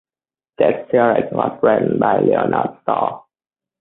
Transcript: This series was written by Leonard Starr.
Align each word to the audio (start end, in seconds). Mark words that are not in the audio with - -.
This 0.57 0.89
series 0.89 1.31
was 1.31 1.59
written 1.61 1.99
by 1.99 2.21
Leonard 2.21 2.75
Starr. 2.81 3.23